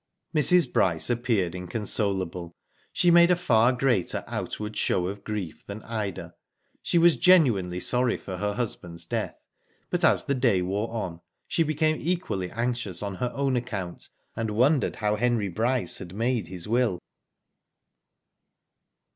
Mrs. 0.33 0.73
Bryce 0.73 1.11
appeared 1.11 1.53
inconsolable. 1.53 2.53
She 2.91 3.11
made 3.11 3.29
a 3.29 3.35
far 3.35 3.71
greater 3.71 4.23
outward 4.25 4.75
show 4.75 5.05
of 5.05 5.23
grief 5.23 5.63
than 5.67 5.83
Ida. 5.83 6.33
She 6.81 6.97
was 6.97 7.17
genuinely 7.17 7.79
sorry 7.79 8.17
for 8.17 8.37
her 8.37 8.55
husband's 8.55 9.05
death, 9.05 9.37
but 9.91 10.03
as 10.03 10.23
the 10.25 10.33
day 10.33 10.63
wore 10.63 10.89
on, 10.91 11.21
she 11.47 11.61
became 11.61 11.97
equally 11.99 12.49
anxious 12.49 13.03
on 13.03 13.13
her 13.21 13.31
own 13.35 13.55
account, 13.55 14.09
and 14.35 14.49
wondered 14.55 14.95
how 14.95 15.17
Henry 15.17 15.49
Bryce 15.49 15.99
had 15.99 16.15
made 16.15 16.47
his 16.47 16.67
will. 16.67 16.97